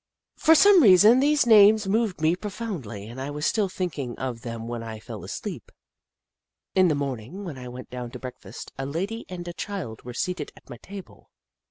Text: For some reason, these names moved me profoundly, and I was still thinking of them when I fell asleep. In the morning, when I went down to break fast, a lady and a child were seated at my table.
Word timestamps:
For 0.35 0.55
some 0.55 0.81
reason, 0.81 1.19
these 1.19 1.45
names 1.45 1.87
moved 1.87 2.21
me 2.21 2.35
profoundly, 2.35 3.07
and 3.07 3.21
I 3.21 3.29
was 3.29 3.45
still 3.45 3.69
thinking 3.69 4.17
of 4.17 4.41
them 4.41 4.67
when 4.67 4.81
I 4.81 4.99
fell 4.99 5.23
asleep. 5.23 5.71
In 6.73 6.87
the 6.87 6.95
morning, 6.95 7.45
when 7.45 7.59
I 7.59 7.67
went 7.67 7.91
down 7.91 8.09
to 8.09 8.17
break 8.19 8.39
fast, 8.39 8.71
a 8.79 8.87
lady 8.87 9.25
and 9.29 9.47
a 9.47 9.53
child 9.53 10.01
were 10.01 10.15
seated 10.15 10.51
at 10.57 10.71
my 10.71 10.77
table. 10.77 11.29